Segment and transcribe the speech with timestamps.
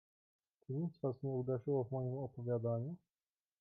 [0.59, 2.95] "Czy nic was nie uderzyło w moim opowiadaniu?"